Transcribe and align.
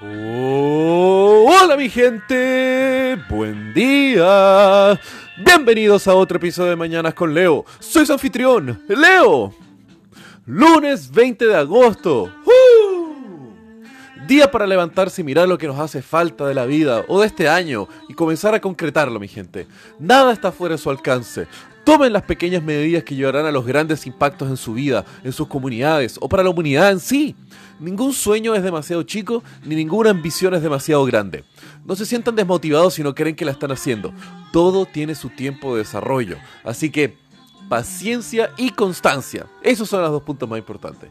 Oh, 0.00 1.44
hola 1.48 1.76
mi 1.76 1.88
gente, 1.90 3.20
buen 3.28 3.74
día. 3.74 5.00
Bienvenidos 5.38 6.06
a 6.06 6.14
otro 6.14 6.36
episodio 6.36 6.70
de 6.70 6.76
Mañanas 6.76 7.14
con 7.14 7.34
Leo. 7.34 7.64
Soy 7.80 8.06
su 8.06 8.12
anfitrión, 8.12 8.80
Leo. 8.86 9.52
Lunes 10.46 11.10
20 11.10 11.46
de 11.46 11.56
agosto. 11.56 12.32
Día 14.28 14.48
para 14.48 14.68
levantarse 14.68 15.22
y 15.22 15.24
mirar 15.24 15.48
lo 15.48 15.58
que 15.58 15.66
nos 15.66 15.80
hace 15.80 16.00
falta 16.00 16.46
de 16.46 16.54
la 16.54 16.64
vida 16.64 17.04
o 17.08 17.20
de 17.20 17.26
este 17.26 17.48
año 17.48 17.88
y 18.08 18.14
comenzar 18.14 18.54
a 18.54 18.60
concretarlo, 18.60 19.18
mi 19.18 19.26
gente. 19.26 19.66
Nada 19.98 20.32
está 20.32 20.52
fuera 20.52 20.76
de 20.76 20.78
su 20.78 20.90
alcance. 20.90 21.48
Tomen 21.88 22.12
las 22.12 22.24
pequeñas 22.24 22.62
medidas 22.62 23.02
que 23.02 23.14
llevarán 23.14 23.46
a 23.46 23.50
los 23.50 23.64
grandes 23.64 24.06
impactos 24.06 24.50
en 24.50 24.58
su 24.58 24.74
vida, 24.74 25.06
en 25.24 25.32
sus 25.32 25.48
comunidades 25.48 26.18
o 26.20 26.28
para 26.28 26.42
la 26.42 26.50
humanidad 26.50 26.90
en 26.90 27.00
sí. 27.00 27.34
Ningún 27.80 28.12
sueño 28.12 28.54
es 28.54 28.62
demasiado 28.62 29.04
chico, 29.04 29.42
ni 29.64 29.74
ninguna 29.74 30.10
ambición 30.10 30.52
es 30.52 30.60
demasiado 30.60 31.02
grande. 31.06 31.44
No 31.86 31.96
se 31.96 32.04
sientan 32.04 32.36
desmotivados 32.36 32.92
si 32.92 33.02
no 33.02 33.14
creen 33.14 33.34
que 33.34 33.46
la 33.46 33.52
están 33.52 33.72
haciendo. 33.72 34.12
Todo 34.52 34.84
tiene 34.84 35.14
su 35.14 35.30
tiempo 35.30 35.72
de 35.72 35.78
desarrollo. 35.78 36.36
Así 36.62 36.90
que 36.90 37.16
paciencia 37.70 38.50
y 38.58 38.68
constancia. 38.68 39.46
Esos 39.62 39.88
son 39.88 40.02
los 40.02 40.10
dos 40.10 40.22
puntos 40.24 40.46
más 40.46 40.58
importantes. 40.58 41.08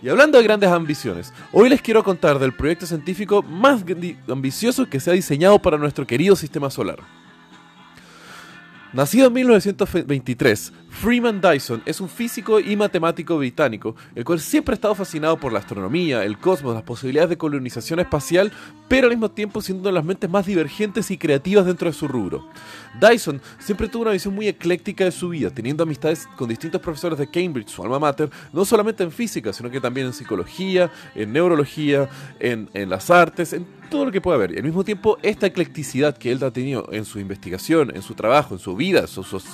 Y 0.00 0.10
hablando 0.10 0.38
de 0.38 0.44
grandes 0.44 0.70
ambiciones, 0.70 1.32
hoy 1.50 1.68
les 1.68 1.82
quiero 1.82 2.04
contar 2.04 2.38
del 2.38 2.54
proyecto 2.54 2.86
científico 2.86 3.42
más 3.42 3.82
ambicioso 4.28 4.88
que 4.88 5.00
se 5.00 5.10
ha 5.10 5.14
diseñado 5.14 5.58
para 5.58 5.76
nuestro 5.76 6.06
querido 6.06 6.36
sistema 6.36 6.70
solar. 6.70 7.19
Nacido 8.92 9.28
en 9.28 9.32
1923, 9.34 10.72
Freeman 11.00 11.40
Dyson 11.40 11.82
es 11.86 11.98
un 12.02 12.10
físico 12.10 12.60
y 12.60 12.76
matemático 12.76 13.38
británico, 13.38 13.96
el 14.14 14.22
cual 14.22 14.38
siempre 14.38 14.74
ha 14.74 14.76
estado 14.76 14.94
fascinado 14.94 15.38
por 15.38 15.50
la 15.50 15.60
astronomía, 15.60 16.26
el 16.26 16.36
cosmos, 16.36 16.74
las 16.74 16.82
posibilidades 16.82 17.30
de 17.30 17.38
colonización 17.38 18.00
espacial, 18.00 18.52
pero 18.86 19.06
al 19.06 19.14
mismo 19.14 19.30
tiempo 19.30 19.62
siendo 19.62 19.80
una 19.80 19.88
de 19.88 19.94
las 19.94 20.04
mentes 20.04 20.28
más 20.28 20.44
divergentes 20.44 21.10
y 21.10 21.16
creativas 21.16 21.64
dentro 21.64 21.88
de 21.88 21.94
su 21.94 22.06
rubro. 22.06 22.46
Dyson 23.00 23.40
siempre 23.58 23.88
tuvo 23.88 24.02
una 24.02 24.10
visión 24.10 24.34
muy 24.34 24.46
ecléctica 24.46 25.04
de 25.04 25.10
su 25.10 25.30
vida, 25.30 25.48
teniendo 25.48 25.84
amistades 25.84 26.28
con 26.36 26.50
distintos 26.50 26.82
profesores 26.82 27.18
de 27.18 27.30
Cambridge, 27.30 27.70
su 27.70 27.82
alma 27.82 27.98
mater, 27.98 28.28
no 28.52 28.66
solamente 28.66 29.02
en 29.02 29.10
física, 29.10 29.54
sino 29.54 29.70
que 29.70 29.80
también 29.80 30.08
en 30.08 30.12
psicología, 30.12 30.90
en 31.14 31.32
neurología, 31.32 32.10
en, 32.38 32.68
en 32.74 32.90
las 32.90 33.08
artes, 33.08 33.54
en 33.54 33.64
todo 33.88 34.04
lo 34.04 34.12
que 34.12 34.20
puede 34.20 34.36
haber. 34.36 34.52
Y 34.52 34.58
al 34.58 34.64
mismo 34.64 34.84
tiempo, 34.84 35.16
esta 35.22 35.46
eclecticidad 35.46 36.18
que 36.18 36.30
él 36.30 36.44
ha 36.44 36.50
tenido 36.50 36.90
en 36.92 37.06
su 37.06 37.18
investigación, 37.18 37.90
en 37.94 38.02
su 38.02 38.14
trabajo, 38.14 38.54
en 38.54 38.60
su 38.60 38.76
vida, 38.76 39.06
sus, 39.06 39.26
sus, 39.26 39.44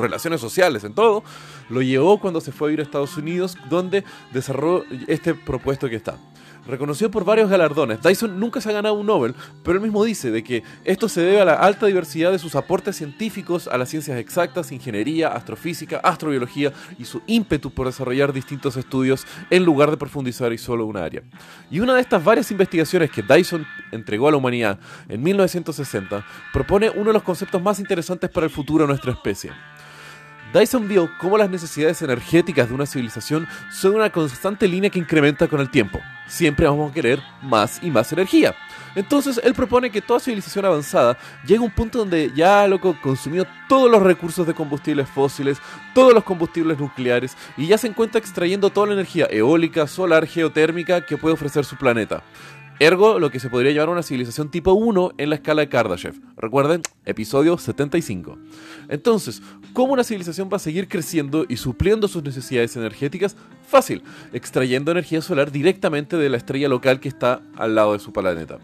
relaciones 0.00 0.40
sociales, 0.40 0.84
en 0.84 0.94
todo, 0.94 1.24
lo 1.68 1.82
llevó 1.82 2.18
cuando 2.18 2.40
se 2.40 2.52
fue 2.52 2.68
a 2.68 2.70
vivir 2.70 2.80
a 2.80 2.82
Estados 2.84 3.16
Unidos, 3.16 3.56
donde 3.68 4.04
desarrolló 4.32 4.84
este 5.06 5.34
propuesto 5.34 5.88
que 5.88 5.96
está 5.96 6.18
reconocido 6.66 7.10
por 7.10 7.24
varios 7.24 7.50
galardones. 7.50 8.00
Dyson 8.00 8.38
nunca 8.38 8.60
se 8.60 8.70
ha 8.70 8.72
ganado 8.72 8.94
un 8.94 9.06
Nobel, 9.06 9.34
pero 9.62 9.76
él 9.76 9.82
mismo 9.82 10.04
dice 10.04 10.30
de 10.30 10.42
que 10.42 10.62
esto 10.84 11.08
se 11.08 11.20
debe 11.20 11.40
a 11.40 11.44
la 11.44 11.54
alta 11.54 11.86
diversidad 11.86 12.32
de 12.32 12.38
sus 12.38 12.54
aportes 12.54 12.96
científicos 12.96 13.68
a 13.68 13.78
las 13.78 13.88
ciencias 13.88 14.18
exactas, 14.18 14.72
ingeniería, 14.72 15.28
astrofísica, 15.28 15.98
astrobiología 15.98 16.72
y 16.98 17.04
su 17.04 17.22
ímpetu 17.26 17.70
por 17.70 17.86
desarrollar 17.86 18.32
distintos 18.32 18.76
estudios 18.76 19.26
en 19.50 19.64
lugar 19.64 19.90
de 19.90 19.96
profundizar 19.96 20.52
en 20.52 20.58
solo 20.58 20.86
una 20.86 21.04
área. 21.04 21.22
Y 21.70 21.80
una 21.80 21.94
de 21.94 22.00
estas 22.00 22.22
varias 22.22 22.50
investigaciones 22.50 23.10
que 23.10 23.22
Dyson 23.22 23.66
entregó 23.92 24.28
a 24.28 24.30
la 24.30 24.36
humanidad 24.36 24.78
en 25.08 25.22
1960 25.22 26.24
propone 26.52 26.90
uno 26.90 27.06
de 27.06 27.12
los 27.12 27.22
conceptos 27.22 27.60
más 27.62 27.78
interesantes 27.78 28.30
para 28.30 28.46
el 28.46 28.50
futuro 28.50 28.84
de 28.84 28.88
nuestra 28.88 29.12
especie. 29.12 29.52
Dyson 30.54 30.86
vio 30.86 31.10
cómo 31.18 31.36
las 31.36 31.50
necesidades 31.50 32.00
energéticas 32.00 32.68
de 32.68 32.74
una 32.76 32.86
civilización 32.86 33.48
son 33.72 33.96
una 33.96 34.10
constante 34.10 34.68
línea 34.68 34.88
que 34.88 35.00
incrementa 35.00 35.48
con 35.48 35.60
el 35.60 35.68
tiempo. 35.68 36.00
Siempre 36.28 36.68
vamos 36.68 36.92
a 36.92 36.94
querer 36.94 37.20
más 37.42 37.82
y 37.82 37.90
más 37.90 38.12
energía. 38.12 38.54
Entonces 38.94 39.40
él 39.42 39.52
propone 39.52 39.90
que 39.90 40.00
toda 40.00 40.20
civilización 40.20 40.64
avanzada 40.64 41.18
llegue 41.44 41.58
a 41.58 41.62
un 41.62 41.72
punto 41.72 41.98
donde 41.98 42.30
ya 42.36 42.68
loco 42.68 42.96
consumió 43.02 43.44
todos 43.68 43.90
los 43.90 44.00
recursos 44.00 44.46
de 44.46 44.54
combustibles 44.54 45.08
fósiles, 45.08 45.58
todos 45.92 46.14
los 46.14 46.22
combustibles 46.22 46.78
nucleares 46.78 47.36
y 47.56 47.66
ya 47.66 47.76
se 47.76 47.88
encuentra 47.88 48.20
extrayendo 48.20 48.70
toda 48.70 48.86
la 48.86 48.92
energía 48.92 49.26
eólica, 49.28 49.88
solar, 49.88 50.24
geotérmica 50.24 51.04
que 51.04 51.16
puede 51.16 51.34
ofrecer 51.34 51.64
su 51.64 51.74
planeta. 51.74 52.22
Ergo, 52.80 53.20
lo 53.20 53.30
que 53.30 53.38
se 53.38 53.48
podría 53.48 53.70
llevar 53.70 53.88
a 53.88 53.92
una 53.92 54.02
civilización 54.02 54.50
tipo 54.50 54.72
1 54.72 55.12
en 55.16 55.30
la 55.30 55.36
escala 55.36 55.62
de 55.62 55.68
Kardashev. 55.68 56.14
Recuerden, 56.36 56.82
episodio 57.04 57.56
75. 57.56 58.36
Entonces, 58.88 59.42
¿cómo 59.72 59.92
una 59.92 60.02
civilización 60.02 60.48
va 60.52 60.56
a 60.56 60.60
seguir 60.60 60.88
creciendo 60.88 61.46
y 61.48 61.56
supliendo 61.56 62.08
sus 62.08 62.24
necesidades 62.24 62.74
energéticas? 62.76 63.36
Fácil, 63.64 64.02
extrayendo 64.32 64.90
energía 64.90 65.22
solar 65.22 65.52
directamente 65.52 66.16
de 66.16 66.28
la 66.28 66.36
estrella 66.36 66.68
local 66.68 66.98
que 66.98 67.08
está 67.08 67.42
al 67.56 67.76
lado 67.76 67.92
de 67.92 68.00
su 68.00 68.12
planeta. 68.12 68.58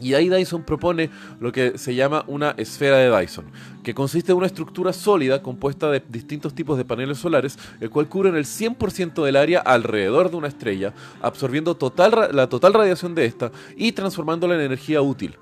Y 0.00 0.14
ahí 0.14 0.28
Dyson 0.28 0.62
propone 0.62 1.10
lo 1.40 1.52
que 1.52 1.78
se 1.78 1.94
llama 1.94 2.24
una 2.26 2.50
esfera 2.56 2.96
de 2.98 3.16
Dyson, 3.16 3.46
que 3.82 3.94
consiste 3.94 4.32
en 4.32 4.38
una 4.38 4.46
estructura 4.46 4.92
sólida 4.92 5.42
compuesta 5.42 5.90
de 5.90 6.02
distintos 6.08 6.54
tipos 6.54 6.76
de 6.78 6.84
paneles 6.84 7.18
solares, 7.18 7.58
el 7.80 7.90
cual 7.90 8.08
cubren 8.08 8.36
el 8.36 8.44
100% 8.44 9.24
del 9.24 9.36
área 9.36 9.60
alrededor 9.60 10.30
de 10.30 10.36
una 10.36 10.48
estrella, 10.48 10.92
absorbiendo 11.22 11.76
total, 11.76 12.30
la 12.32 12.48
total 12.48 12.74
radiación 12.74 13.14
de 13.14 13.26
esta 13.26 13.52
y 13.76 13.92
transformándola 13.92 14.54
en 14.54 14.60
energía 14.60 15.02
útil 15.02 15.36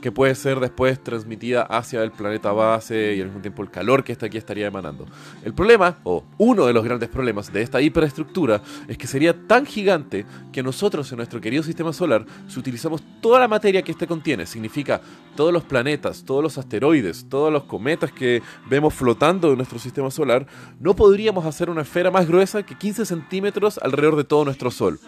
que 0.00 0.12
puede 0.12 0.34
ser 0.34 0.60
después 0.60 1.02
transmitida 1.02 1.62
hacia 1.62 2.02
el 2.02 2.12
planeta 2.12 2.52
base 2.52 3.14
y 3.16 3.20
al 3.20 3.26
mismo 3.26 3.40
tiempo 3.40 3.62
el 3.62 3.70
calor 3.70 4.04
que 4.04 4.12
esta 4.12 4.26
aquí 4.26 4.38
estaría 4.38 4.66
emanando. 4.66 5.06
El 5.44 5.54
problema, 5.54 5.98
o 6.04 6.24
uno 6.38 6.66
de 6.66 6.72
los 6.72 6.84
grandes 6.84 7.08
problemas 7.08 7.52
de 7.52 7.62
esta 7.62 7.80
hiperestructura, 7.80 8.62
es 8.86 8.96
que 8.96 9.06
sería 9.06 9.46
tan 9.46 9.66
gigante 9.66 10.26
que 10.52 10.62
nosotros 10.62 11.10
en 11.10 11.16
nuestro 11.16 11.40
querido 11.40 11.62
sistema 11.62 11.92
solar, 11.92 12.24
si 12.46 12.58
utilizamos 12.58 13.02
toda 13.20 13.40
la 13.40 13.48
materia 13.48 13.82
que 13.82 13.92
este 13.92 14.06
contiene, 14.06 14.46
significa 14.46 15.00
todos 15.36 15.52
los 15.52 15.64
planetas, 15.64 16.24
todos 16.24 16.42
los 16.42 16.58
asteroides, 16.58 17.28
todos 17.28 17.52
los 17.52 17.64
cometas 17.64 18.12
que 18.12 18.42
vemos 18.68 18.94
flotando 18.94 19.50
en 19.50 19.56
nuestro 19.56 19.78
sistema 19.78 20.10
solar, 20.10 20.46
no 20.80 20.94
podríamos 20.94 21.44
hacer 21.46 21.70
una 21.70 21.82
esfera 21.82 22.10
más 22.10 22.26
gruesa 22.26 22.62
que 22.62 22.76
15 22.76 23.06
centímetros 23.06 23.78
alrededor 23.78 24.16
de 24.16 24.24
todo 24.24 24.44
nuestro 24.44 24.70
Sol. 24.70 24.98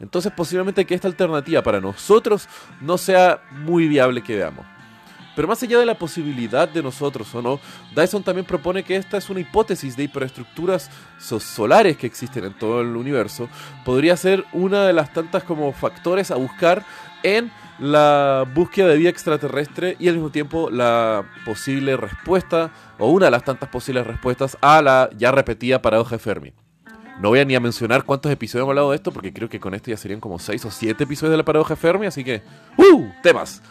Entonces 0.00 0.32
posiblemente 0.32 0.84
que 0.84 0.94
esta 0.94 1.08
alternativa 1.08 1.62
para 1.62 1.80
nosotros 1.80 2.48
no 2.80 2.98
sea 2.98 3.42
muy 3.50 3.88
viable 3.88 4.22
que 4.22 4.36
veamos. 4.36 4.66
Pero 5.34 5.48
más 5.48 5.62
allá 5.62 5.78
de 5.78 5.86
la 5.86 5.98
posibilidad 5.98 6.68
de 6.68 6.82
nosotros 6.82 7.34
o 7.34 7.42
no, 7.42 7.60
Dyson 7.94 8.22
también 8.22 8.46
propone 8.46 8.84
que 8.84 8.96
esta 8.96 9.16
es 9.16 9.28
una 9.30 9.40
hipótesis 9.40 9.96
de 9.96 10.04
hiperestructuras 10.04 10.90
solares 11.18 11.96
que 11.96 12.06
existen 12.06 12.44
en 12.44 12.54
todo 12.54 12.80
el 12.80 12.94
universo. 12.96 13.48
Podría 13.84 14.16
ser 14.16 14.44
una 14.52 14.86
de 14.86 14.92
las 14.92 15.12
tantas 15.12 15.42
como 15.42 15.72
factores 15.72 16.30
a 16.30 16.36
buscar 16.36 16.84
en 17.24 17.50
la 17.80 18.46
búsqueda 18.54 18.88
de 18.88 18.96
vida 18.96 19.10
extraterrestre 19.10 19.96
y 19.98 20.08
al 20.08 20.14
mismo 20.14 20.30
tiempo 20.30 20.70
la 20.70 21.24
posible 21.44 21.96
respuesta 21.96 22.72
o 22.98 23.10
una 23.10 23.26
de 23.26 23.32
las 23.32 23.42
tantas 23.42 23.68
posibles 23.68 24.06
respuestas 24.06 24.56
a 24.60 24.80
la 24.82 25.10
ya 25.16 25.32
repetida 25.32 25.82
paradoja 25.82 26.16
de 26.16 26.20
Fermi. 26.20 26.63
No 27.20 27.28
voy 27.28 27.38
a 27.38 27.44
ni 27.44 27.54
a 27.54 27.60
mencionar 27.60 28.04
cuántos 28.04 28.32
episodios 28.32 28.64
hemos 28.64 28.72
hablado 28.72 28.90
de 28.90 28.96
esto, 28.96 29.12
porque 29.12 29.32
creo 29.32 29.48
que 29.48 29.60
con 29.60 29.74
esto 29.74 29.90
ya 29.90 29.96
serían 29.96 30.20
como 30.20 30.38
6 30.38 30.64
o 30.64 30.70
7 30.70 31.04
episodios 31.04 31.30
de 31.30 31.36
la 31.36 31.44
paradoja 31.44 31.76
Fermi, 31.76 32.06
así 32.06 32.24
que... 32.24 32.42
¡Uh! 32.76 33.08
Temas. 33.22 33.62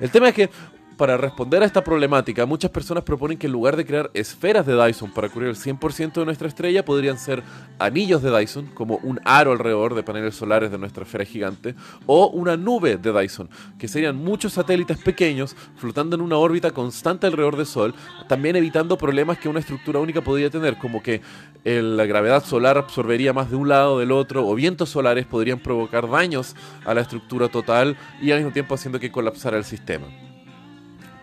El 0.00 0.10
tema 0.10 0.28
es 0.28 0.34
que 0.34 0.50
para 0.98 1.16
responder 1.16 1.62
a 1.62 1.66
esta 1.66 1.84
problemática, 1.84 2.44
muchas 2.44 2.72
personas 2.72 3.04
proponen 3.04 3.38
que 3.38 3.46
en 3.46 3.52
lugar 3.52 3.76
de 3.76 3.86
crear 3.86 4.10
esferas 4.14 4.66
de 4.66 4.74
Dyson 4.74 5.12
para 5.12 5.28
cubrir 5.28 5.48
el 5.48 5.56
100% 5.56 6.12
de 6.12 6.24
nuestra 6.24 6.48
estrella, 6.48 6.84
podrían 6.84 7.18
ser 7.18 7.44
anillos 7.78 8.20
de 8.20 8.36
Dyson, 8.36 8.66
como 8.74 8.96
un 8.96 9.20
aro 9.24 9.52
alrededor 9.52 9.94
de 9.94 10.02
paneles 10.02 10.34
solares 10.34 10.72
de 10.72 10.76
nuestra 10.76 11.04
esfera 11.04 11.24
gigante, 11.24 11.76
o 12.06 12.26
una 12.26 12.56
nube 12.56 12.96
de 12.96 13.12
Dyson, 13.12 13.48
que 13.78 13.86
serían 13.86 14.16
muchos 14.16 14.54
satélites 14.54 14.98
pequeños 14.98 15.54
flotando 15.76 16.16
en 16.16 16.20
una 16.20 16.36
órbita 16.36 16.72
constante 16.72 17.28
alrededor 17.28 17.56
del 17.56 17.66
Sol, 17.66 17.94
también 18.28 18.56
evitando 18.56 18.98
problemas 18.98 19.38
que 19.38 19.48
una 19.48 19.60
estructura 19.60 20.00
única 20.00 20.20
podría 20.20 20.50
tener, 20.50 20.78
como 20.78 21.00
que 21.00 21.22
la 21.64 22.06
gravedad 22.06 22.44
solar 22.44 22.76
absorbería 22.76 23.32
más 23.32 23.50
de 23.50 23.56
un 23.56 23.68
lado 23.68 24.00
del 24.00 24.10
otro, 24.10 24.46
o 24.46 24.54
vientos 24.56 24.88
solares 24.90 25.26
podrían 25.26 25.60
provocar 25.60 26.10
daños 26.10 26.56
a 26.84 26.92
la 26.92 27.02
estructura 27.02 27.48
total 27.48 27.96
y 28.20 28.32
al 28.32 28.38
mismo 28.38 28.52
tiempo 28.52 28.74
haciendo 28.74 28.98
que 28.98 29.12
colapsara 29.12 29.56
el 29.56 29.64
sistema. 29.64 30.27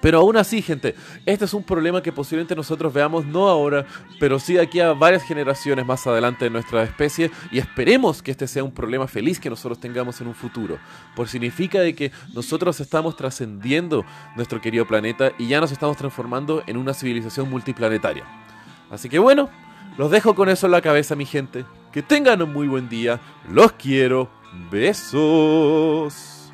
Pero 0.06 0.19
aún 0.19 0.38
así, 0.38 0.62
gente, 0.62 0.94
este 1.25 1.46
es 1.46 1.54
un 1.56 1.63
problema 1.63 2.00
que 2.04 2.12
posiblemente 2.12 2.56
nosotros 2.56 2.94
veamos 2.94 3.25
no 3.25 3.50
ahora, 3.50 3.88
pero 4.19 4.38
sí 4.38 4.56
aquí 4.56 4.80
a 4.80 4.94
varias 4.94 5.24
generaciones 5.24 5.84
más 5.84 6.06
adelante 6.06 6.46
de 6.46 6.52
nuestra 6.52 6.84
especie 6.84 7.31
y 7.52 7.57
esperemos 7.57 8.22
que 8.22 8.30
este 8.30 8.46
sea 8.46 8.63
un 8.63 8.72
problema 8.72 9.07
feliz 9.07 9.40
que 9.40 9.50
nosotros 9.50 9.80
tengamos 9.80 10.22
en 10.22 10.28
un 10.28 10.36
futuro. 10.36 10.78
Por 11.16 11.28
significa 11.28 11.80
de 11.80 11.96
que 11.96 12.12
nosotros 12.36 12.80
estamos 12.81 13.16
trascendiendo 13.16 14.06
nuestro 14.36 14.62
querido 14.62 14.86
planeta 14.86 15.31
y 15.40 15.48
ya 15.48 15.60
nos 15.60 15.72
estamos 15.72 15.98
transformando 15.98 16.62
en 16.68 16.78
una 16.78 16.94
civilización 16.94 17.50
multiplanetaria. 17.50 18.25
Así 18.92 19.10
que 19.10 19.18
bueno, 19.18 19.50
los 19.98 20.12
dejo 20.12 20.36
con 20.36 20.50
eso 20.50 20.68
en 20.68 20.74
la 20.74 20.81
cabeza, 20.81 21.16
mi 21.16 21.25
gente. 21.25 21.66
Que 21.92 22.04
tengan 22.04 22.44
un 22.44 22.54
muy 22.54 22.68
buen 22.68 22.90
día. 22.90 23.19
Los 23.50 23.72
quiero. 23.72 24.30
Besos. 24.69 26.45